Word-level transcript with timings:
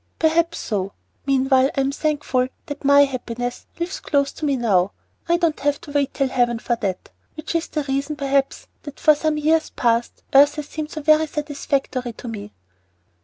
"Perhaps 0.17 0.57
so. 0.57 0.93
Meanwhile 1.27 1.69
I 1.77 1.81
am 1.81 1.91
thankful 1.91 2.47
that 2.65 2.83
my 2.83 3.01
happiness 3.01 3.67
lives 3.79 3.99
close 3.99 4.31
to 4.31 4.45
me 4.45 4.55
now. 4.57 4.93
I 5.29 5.37
don't 5.37 5.59
have 5.59 5.79
to 5.81 5.91
wait 5.91 6.15
till 6.15 6.29
Heaven 6.29 6.57
for 6.57 6.75
that, 6.77 7.11
which 7.35 7.53
is 7.53 7.67
the 7.67 7.83
reason 7.83 8.15
perhaps 8.15 8.65
that 8.81 8.99
for 8.99 9.13
some 9.13 9.37
years 9.37 9.69
past 9.69 10.23
Earth 10.33 10.55
has 10.55 10.69
seemed 10.69 10.89
so 10.89 11.01
very 11.03 11.27
satisfactory 11.27 12.13
to 12.13 12.27
me." 12.27 12.51